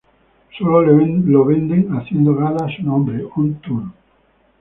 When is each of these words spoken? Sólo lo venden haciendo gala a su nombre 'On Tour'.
Sólo 0.57 0.81
lo 0.81 1.45
venden 1.45 1.89
haciendo 1.91 2.33
gala 2.33 2.65
a 2.65 2.75
su 2.75 2.81
nombre 2.81 3.23
'On 3.35 3.53
Tour'. 3.61 3.91